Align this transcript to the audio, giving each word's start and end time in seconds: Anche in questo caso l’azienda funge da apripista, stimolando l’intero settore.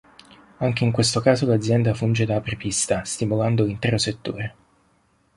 Anche 0.57 0.83
in 0.83 0.89
questo 0.91 1.19
caso 1.19 1.45
l’azienda 1.45 1.93
funge 1.93 2.25
da 2.25 2.35
apripista, 2.37 3.03
stimolando 3.03 3.65
l’intero 3.65 3.99
settore. 3.99 4.55